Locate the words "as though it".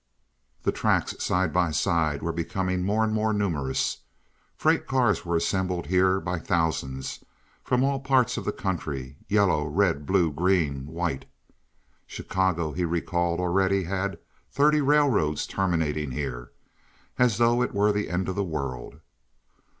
17.19-17.71